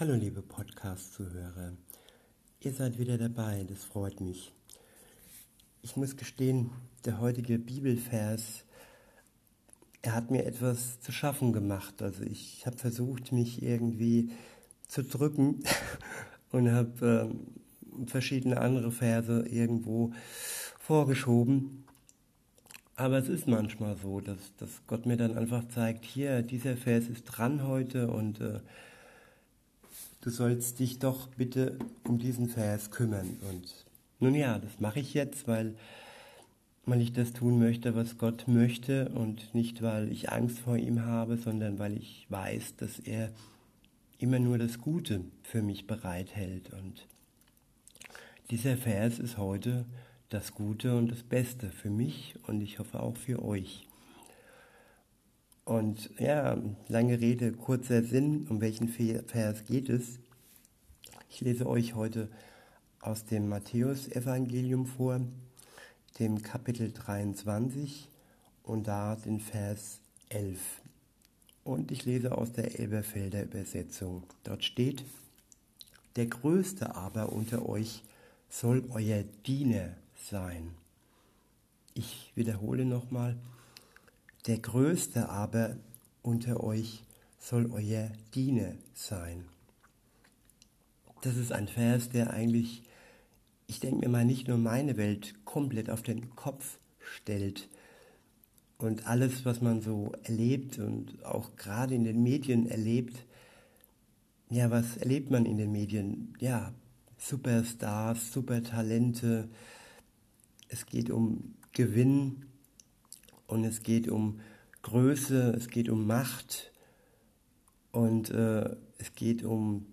Hallo 0.00 0.14
liebe 0.14 0.40
Podcast-Zuhörer, 0.40 1.74
ihr 2.60 2.72
seid 2.72 2.98
wieder 2.98 3.18
dabei, 3.18 3.66
das 3.68 3.84
freut 3.84 4.22
mich. 4.22 4.50
Ich 5.82 5.94
muss 5.94 6.16
gestehen, 6.16 6.70
der 7.04 7.20
heutige 7.20 7.58
Bibelvers, 7.58 8.64
er 10.00 10.14
hat 10.14 10.30
mir 10.30 10.46
etwas 10.46 11.00
zu 11.00 11.12
schaffen 11.12 11.52
gemacht. 11.52 12.00
Also 12.00 12.22
ich 12.22 12.64
habe 12.64 12.78
versucht, 12.78 13.30
mich 13.32 13.62
irgendwie 13.62 14.30
zu 14.88 15.04
drücken 15.04 15.62
und 16.50 16.72
habe 16.72 17.30
äh, 18.02 18.06
verschiedene 18.06 18.58
andere 18.58 18.92
Verse 18.92 19.44
irgendwo 19.50 20.14
vorgeschoben. 20.78 21.84
Aber 22.96 23.18
es 23.18 23.28
ist 23.28 23.46
manchmal 23.46 23.98
so, 23.98 24.22
dass, 24.22 24.56
dass 24.56 24.80
Gott 24.86 25.04
mir 25.04 25.18
dann 25.18 25.36
einfach 25.36 25.68
zeigt, 25.68 26.06
hier, 26.06 26.40
dieser 26.40 26.78
Vers 26.78 27.06
ist 27.08 27.24
dran 27.24 27.66
heute 27.66 28.08
und 28.08 28.40
äh, 28.40 28.60
du 30.20 30.30
sollst 30.30 30.78
dich 30.78 30.98
doch 30.98 31.28
bitte 31.28 31.78
um 32.04 32.18
diesen 32.18 32.48
Vers 32.48 32.90
kümmern. 32.90 33.38
Und 33.48 33.86
nun 34.18 34.34
ja, 34.34 34.58
das 34.58 34.80
mache 34.80 35.00
ich 35.00 35.14
jetzt, 35.14 35.48
weil, 35.48 35.74
weil 36.84 37.00
ich 37.00 37.12
das 37.12 37.32
tun 37.32 37.58
möchte, 37.58 37.94
was 37.94 38.18
Gott 38.18 38.46
möchte 38.46 39.08
und 39.10 39.54
nicht, 39.54 39.82
weil 39.82 40.10
ich 40.12 40.30
Angst 40.30 40.58
vor 40.58 40.76
ihm 40.76 41.04
habe, 41.04 41.36
sondern 41.36 41.78
weil 41.78 41.96
ich 41.96 42.26
weiß, 42.28 42.76
dass 42.76 42.98
er 42.98 43.30
immer 44.18 44.38
nur 44.38 44.58
das 44.58 44.78
Gute 44.78 45.24
für 45.42 45.62
mich 45.62 45.86
bereithält. 45.86 46.70
Und 46.72 47.06
dieser 48.50 48.76
Vers 48.76 49.18
ist 49.18 49.38
heute 49.38 49.86
das 50.28 50.54
Gute 50.54 50.96
und 50.96 51.10
das 51.10 51.22
Beste 51.22 51.70
für 51.70 51.90
mich 51.90 52.34
und 52.46 52.60
ich 52.60 52.78
hoffe 52.78 53.02
auch 53.02 53.16
für 53.16 53.42
euch. 53.42 53.86
Und 55.70 56.10
ja, 56.18 56.60
lange 56.88 57.20
Rede, 57.20 57.52
kurzer 57.52 58.02
Sinn, 58.02 58.48
um 58.50 58.60
welchen 58.60 58.88
Vers 58.88 59.64
geht 59.66 59.88
es? 59.88 60.18
Ich 61.28 61.42
lese 61.42 61.64
euch 61.64 61.94
heute 61.94 62.28
aus 62.98 63.24
dem 63.24 63.48
Matthäusevangelium 63.48 64.84
vor, 64.86 65.20
dem 66.18 66.42
Kapitel 66.42 66.90
23 66.90 68.08
und 68.64 68.88
da 68.88 69.14
den 69.14 69.38
Vers 69.38 70.00
11. 70.30 70.58
Und 71.62 71.92
ich 71.92 72.04
lese 72.04 72.36
aus 72.36 72.50
der 72.50 72.80
Elberfelder 72.80 73.44
Übersetzung. 73.44 74.24
Dort 74.42 74.64
steht, 74.64 75.04
der 76.16 76.26
Größte 76.26 76.96
aber 76.96 77.30
unter 77.30 77.68
euch 77.68 78.02
soll 78.48 78.82
euer 78.90 79.22
Diener 79.46 79.90
sein. 80.16 80.72
Ich 81.94 82.32
wiederhole 82.34 82.84
nochmal, 82.84 83.36
der 84.46 84.58
Größte 84.58 85.28
aber 85.28 85.76
unter 86.22 86.62
euch 86.62 87.04
soll 87.38 87.70
euer 87.72 88.10
Diener 88.34 88.74
sein. 88.94 89.44
Das 91.22 91.36
ist 91.36 91.52
ein 91.52 91.68
Vers, 91.68 92.10
der 92.10 92.32
eigentlich, 92.32 92.82
ich 93.66 93.80
denke 93.80 94.00
mir 94.00 94.08
mal, 94.08 94.24
nicht 94.24 94.48
nur 94.48 94.58
meine 94.58 94.96
Welt 94.96 95.34
komplett 95.44 95.90
auf 95.90 96.02
den 96.02 96.34
Kopf 96.34 96.78
stellt. 96.98 97.68
Und 98.78 99.06
alles, 99.06 99.44
was 99.44 99.60
man 99.60 99.82
so 99.82 100.12
erlebt 100.22 100.78
und 100.78 101.22
auch 101.24 101.56
gerade 101.56 101.94
in 101.94 102.04
den 102.04 102.22
Medien 102.22 102.66
erlebt, 102.66 103.24
ja, 104.48 104.70
was 104.70 104.96
erlebt 104.96 105.30
man 105.30 105.44
in 105.44 105.58
den 105.58 105.70
Medien? 105.70 106.34
Ja, 106.40 106.72
Superstars, 107.18 108.32
Supertalente. 108.32 109.48
Es 110.68 110.86
geht 110.86 111.10
um 111.10 111.54
Gewinn, 111.72 112.46
und 113.50 113.64
es 113.64 113.82
geht 113.82 114.08
um 114.08 114.40
Größe, 114.82 115.54
es 115.56 115.68
geht 115.68 115.88
um 115.88 116.06
Macht 116.06 116.70
und 117.92 118.30
äh, 118.30 118.76
es 118.98 119.14
geht 119.14 119.42
um 119.44 119.86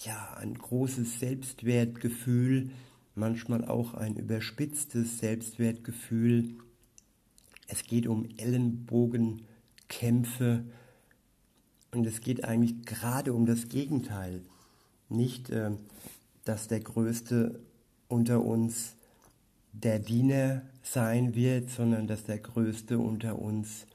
ja, 0.00 0.34
ein 0.38 0.54
großes 0.54 1.18
Selbstwertgefühl, 1.20 2.70
manchmal 3.14 3.66
auch 3.66 3.94
ein 3.94 4.16
überspitztes 4.16 5.18
Selbstwertgefühl. 5.18 6.56
Es 7.66 7.82
geht 7.84 8.06
um 8.06 8.26
Ellenbogenkämpfe 8.38 10.64
und 11.92 12.06
es 12.06 12.22
geht 12.22 12.44
eigentlich 12.44 12.86
gerade 12.86 13.34
um 13.34 13.44
das 13.46 13.68
Gegenteil. 13.68 14.42
Nicht, 15.08 15.50
äh, 15.50 15.72
dass 16.44 16.68
der 16.68 16.80
Größte 16.80 17.60
unter 18.08 18.42
uns 18.42 18.96
der 19.72 19.98
Diener 19.98 20.62
sein 20.82 21.34
wird, 21.34 21.70
sondern 21.70 22.06
dass 22.06 22.24
der 22.24 22.38
Größte 22.38 22.98
unter 22.98 23.38
uns 23.38 23.86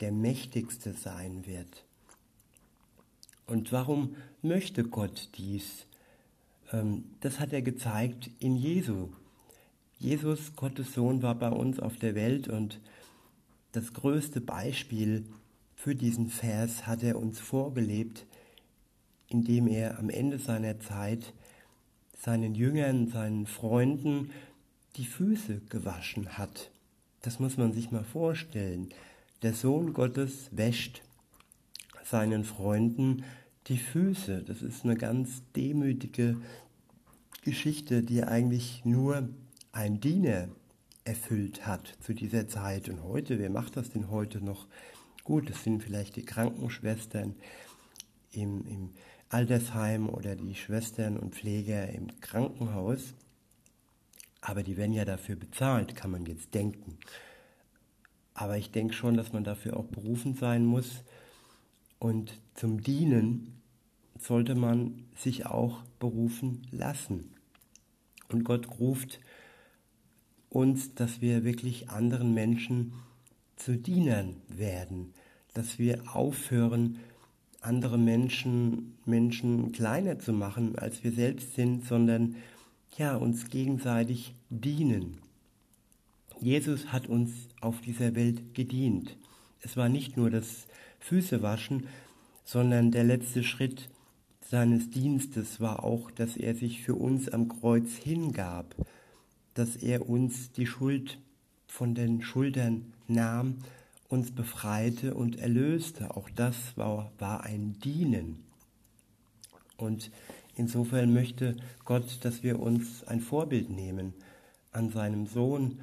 der 0.00 0.12
Mächtigste 0.12 0.92
sein 0.92 1.46
wird. 1.46 1.84
Und 3.46 3.72
warum 3.72 4.16
möchte 4.42 4.84
Gott 4.84 5.28
dies? 5.36 5.86
Ähm, 6.72 7.04
das 7.20 7.40
hat 7.40 7.52
er 7.52 7.62
gezeigt 7.62 8.30
in 8.38 8.56
Jesu. 8.56 9.08
Jesus, 9.98 10.56
Gottes 10.56 10.94
Sohn, 10.94 11.22
war 11.22 11.34
bei 11.34 11.50
uns 11.50 11.78
auf 11.78 11.96
der 11.96 12.14
Welt 12.14 12.48
und 12.48 12.80
das 13.72 13.92
größte 13.92 14.40
Beispiel 14.40 15.26
für 15.76 15.94
diesen 15.94 16.28
Vers 16.28 16.86
hat 16.86 17.02
er 17.02 17.18
uns 17.18 17.38
vorgelebt, 17.38 18.26
indem 19.28 19.66
er 19.66 19.98
am 19.98 20.10
Ende 20.10 20.38
seiner 20.38 20.80
Zeit 20.80 21.32
seinen 22.18 22.54
Jüngern, 22.54 23.08
seinen 23.08 23.46
Freunden 23.46 24.30
die 24.96 25.06
Füße 25.06 25.60
gewaschen 25.68 26.38
hat. 26.38 26.70
Das 27.22 27.38
muss 27.38 27.56
man 27.56 27.72
sich 27.72 27.90
mal 27.90 28.04
vorstellen. 28.04 28.88
Der 29.42 29.54
Sohn 29.54 29.92
Gottes 29.92 30.48
wäscht 30.50 31.02
seinen 32.04 32.44
Freunden 32.44 33.24
die 33.66 33.78
Füße. 33.78 34.42
Das 34.42 34.62
ist 34.62 34.84
eine 34.84 34.96
ganz 34.96 35.42
demütige 35.54 36.36
Geschichte, 37.42 38.02
die 38.02 38.24
eigentlich 38.24 38.84
nur 38.84 39.28
ein 39.72 40.00
Diener 40.00 40.48
erfüllt 41.04 41.66
hat 41.66 41.96
zu 42.00 42.14
dieser 42.14 42.48
Zeit. 42.48 42.88
Und 42.88 43.02
heute, 43.02 43.38
wer 43.38 43.50
macht 43.50 43.76
das 43.76 43.90
denn 43.90 44.10
heute 44.10 44.44
noch? 44.44 44.66
Gut, 45.24 45.48
es 45.50 45.64
sind 45.64 45.82
vielleicht 45.82 46.16
die 46.16 46.24
Krankenschwestern 46.24 47.34
im, 48.32 48.66
im 48.66 48.90
Altersheim 49.28 50.08
oder 50.08 50.34
die 50.34 50.54
Schwestern 50.54 51.16
und 51.16 51.34
Pfleger 51.34 51.88
im 51.90 52.20
Krankenhaus. 52.20 53.14
Aber 54.40 54.62
die 54.62 54.76
werden 54.76 54.92
ja 54.92 55.04
dafür 55.04 55.36
bezahlt, 55.36 55.96
kann 55.96 56.10
man 56.10 56.24
jetzt 56.26 56.54
denken. 56.54 56.98
Aber 58.34 58.56
ich 58.56 58.70
denke 58.70 58.94
schon, 58.94 59.16
dass 59.16 59.32
man 59.32 59.44
dafür 59.44 59.76
auch 59.76 59.86
berufen 59.86 60.34
sein 60.34 60.64
muss. 60.64 61.04
Und 61.98 62.40
zum 62.54 62.82
Dienen 62.82 63.60
sollte 64.18 64.54
man 64.54 65.04
sich 65.16 65.46
auch 65.46 65.82
berufen 65.98 66.62
lassen. 66.70 67.34
Und 68.28 68.44
Gott 68.44 68.78
ruft 68.78 69.20
uns, 70.48 70.94
dass 70.94 71.20
wir 71.20 71.44
wirklich 71.44 71.90
anderen 71.90 72.32
Menschen 72.32 72.94
zu 73.56 73.76
Dienern 73.76 74.36
werden, 74.48 75.12
dass 75.54 75.78
wir 75.78 76.14
aufhören, 76.14 76.98
andere 77.60 77.98
Menschen, 77.98 78.98
Menschen 79.04 79.72
kleiner 79.72 80.18
zu 80.18 80.32
machen, 80.32 80.78
als 80.78 81.04
wir 81.04 81.12
selbst 81.12 81.54
sind, 81.54 81.84
sondern 81.84 82.36
ja, 82.96 83.16
uns 83.16 83.50
gegenseitig 83.50 84.34
dienen. 84.48 85.18
Jesus 86.40 86.92
hat 86.92 87.06
uns 87.06 87.32
auf 87.60 87.80
dieser 87.80 88.14
Welt 88.14 88.54
gedient. 88.54 89.16
Es 89.60 89.76
war 89.76 89.88
nicht 89.88 90.16
nur 90.16 90.30
das 90.30 90.66
Füßewaschen, 91.00 91.86
sondern 92.44 92.90
der 92.90 93.04
letzte 93.04 93.42
Schritt 93.42 93.88
seines 94.50 94.90
Dienstes 94.90 95.60
war 95.60 95.84
auch, 95.84 96.10
dass 96.10 96.36
er 96.36 96.54
sich 96.54 96.82
für 96.82 96.94
uns 96.94 97.28
am 97.28 97.48
Kreuz 97.48 97.92
hingab, 97.92 98.74
dass 99.54 99.76
er 99.76 100.08
uns 100.08 100.50
die 100.52 100.66
Schuld 100.66 101.18
von 101.68 101.94
den 101.94 102.22
Schultern 102.22 102.92
nahm, 103.06 103.58
uns 104.08 104.32
befreite 104.32 105.14
und 105.14 105.38
erlöste. 105.38 106.16
Auch 106.16 106.28
das 106.30 106.56
war, 106.76 107.12
war 107.18 107.44
ein 107.44 107.78
Dienen. 107.78 108.40
Und 109.76 110.10
Insofern 110.56 111.12
möchte 111.12 111.56
Gott, 111.84 112.18
dass 112.22 112.42
wir 112.42 112.60
uns 112.60 113.04
ein 113.04 113.20
Vorbild 113.20 113.70
nehmen 113.70 114.14
an 114.72 114.90
seinem 114.90 115.26
Sohn, 115.26 115.80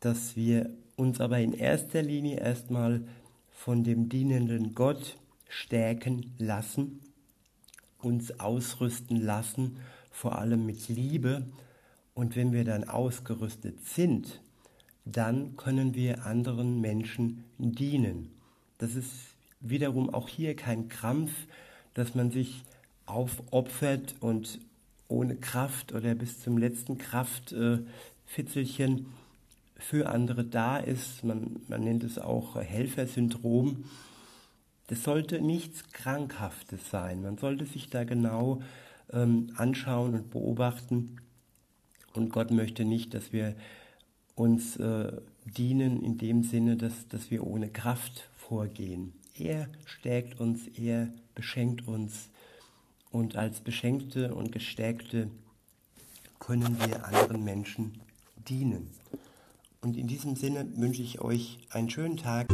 dass 0.00 0.36
wir 0.36 0.70
uns 0.96 1.20
aber 1.20 1.38
in 1.40 1.52
erster 1.52 2.02
Linie 2.02 2.38
erstmal 2.38 3.02
von 3.50 3.84
dem 3.84 4.08
dienenden 4.08 4.74
Gott 4.74 5.16
stärken 5.48 6.32
lassen, 6.38 7.00
uns 7.98 8.38
ausrüsten 8.40 9.20
lassen, 9.20 9.76
vor 10.10 10.38
allem 10.38 10.64
mit 10.64 10.88
Liebe. 10.88 11.46
Und 12.14 12.36
wenn 12.36 12.52
wir 12.52 12.64
dann 12.64 12.84
ausgerüstet 12.84 13.84
sind, 13.84 14.40
dann 15.04 15.56
können 15.56 15.94
wir 15.94 16.26
anderen 16.26 16.80
Menschen 16.80 17.44
dienen. 17.58 18.30
Das 18.78 18.94
ist 18.94 19.12
wiederum 19.60 20.12
auch 20.12 20.28
hier 20.28 20.56
kein 20.56 20.88
Krampf, 20.88 21.32
dass 21.94 22.14
man 22.14 22.30
sich 22.30 22.64
aufopfert 23.10 24.14
und 24.20 24.60
ohne 25.08 25.36
Kraft 25.36 25.92
oder 25.92 26.14
bis 26.14 26.40
zum 26.40 26.56
letzten 26.56 26.98
Kraftfitzelchen 26.98 28.98
äh, 28.98 29.04
für 29.80 30.08
andere 30.08 30.44
da 30.44 30.78
ist. 30.78 31.24
Man, 31.24 31.60
man 31.68 31.82
nennt 31.82 32.04
es 32.04 32.18
auch 32.18 32.56
Helfersyndrom. 32.56 33.84
das 34.86 35.02
sollte 35.02 35.40
nichts 35.40 35.90
Krankhaftes 35.92 36.90
sein. 36.90 37.22
Man 37.22 37.38
sollte 37.38 37.66
sich 37.66 37.90
da 37.90 38.04
genau 38.04 38.62
ähm, 39.12 39.52
anschauen 39.56 40.14
und 40.14 40.30
beobachten. 40.30 41.16
Und 42.14 42.30
Gott 42.30 42.50
möchte 42.50 42.84
nicht, 42.84 43.14
dass 43.14 43.32
wir 43.32 43.54
uns 44.34 44.76
äh, 44.76 45.12
dienen 45.44 46.02
in 46.02 46.18
dem 46.18 46.42
Sinne, 46.42 46.76
dass, 46.76 47.08
dass 47.08 47.30
wir 47.30 47.46
ohne 47.46 47.68
Kraft 47.68 48.28
vorgehen. 48.36 49.12
Er 49.38 49.68
stärkt 49.86 50.40
uns, 50.40 50.66
er 50.76 51.08
beschenkt 51.34 51.86
uns 51.86 52.30
und 53.10 53.36
als 53.36 53.60
Beschenkte 53.60 54.34
und 54.34 54.52
Gestärkte 54.52 55.30
können 56.38 56.78
wir 56.80 57.04
anderen 57.04 57.44
Menschen 57.44 58.00
dienen. 58.48 58.90
Und 59.82 59.96
in 59.96 60.06
diesem 60.06 60.36
Sinne 60.36 60.66
wünsche 60.76 61.02
ich 61.02 61.20
euch 61.20 61.58
einen 61.70 61.90
schönen 61.90 62.16
Tag. 62.16 62.48